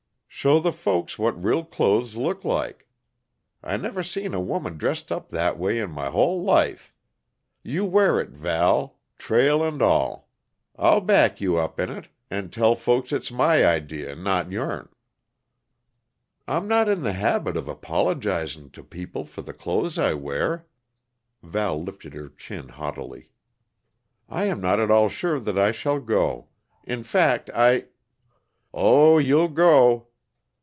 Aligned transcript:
Show 0.33 0.59
the 0.59 0.71
folks 0.73 1.19
what 1.19 1.43
real 1.43 1.63
clothes 1.63 2.15
look 2.15 2.43
like. 2.43 2.87
I 3.61 3.77
never 3.77 4.01
seen 4.01 4.33
a 4.33 4.39
woman 4.41 4.75
dressed 4.77 5.11
up 5.11 5.29
that 5.29 5.59
way 5.59 5.77
in 5.77 5.91
my 5.91 6.09
hull 6.09 6.41
life. 6.41 6.95
You 7.61 7.85
wear 7.85 8.19
it, 8.19 8.31
Val, 8.31 8.97
trail 9.19 9.63
'n' 9.63 9.83
all. 9.83 10.29
I'll 10.77 11.01
back 11.01 11.41
you 11.41 11.57
up 11.57 11.79
in 11.79 11.91
it, 11.91 12.07
and 12.31 12.51
tell 12.51 12.73
folks 12.73 13.11
it's 13.11 13.29
my 13.31 13.63
idee, 13.63 14.07
and 14.07 14.23
not 14.23 14.49
yourn." 14.51 14.89
"I'm 16.47 16.67
not 16.67 16.89
in 16.89 17.01
the 17.01 17.13
habit 17.13 17.55
of 17.55 17.67
apologizing 17.67 18.71
to 18.71 18.83
people 18.83 19.25
for 19.25 19.43
the 19.43 19.53
clothes 19.53 19.99
I 19.99 20.15
wear." 20.15 20.65
Val 21.43 21.79
lifted 21.83 22.15
her 22.15 22.29
chin 22.29 22.69
haughtily. 22.69 23.29
"I 24.27 24.45
am 24.45 24.59
not 24.59 24.79
at 24.79 24.89
all 24.89 25.09
sure 25.09 25.39
that 25.39 25.59
I 25.59 25.71
shall 25.71 25.99
go. 25.99 26.47
In 26.83 27.03
fact, 27.03 27.51
I" 27.53 27.89
"Oh, 28.73 29.19
you'll 29.19 29.49
go!" 29.49 30.07